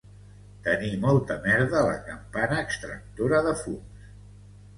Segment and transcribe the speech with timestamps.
[0.67, 4.11] Tenir molta merda a la campana extractora de fums